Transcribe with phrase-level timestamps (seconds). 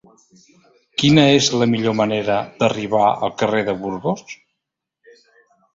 [1.01, 4.27] Quina és la millor manera d'arribar al carrer de Burgos?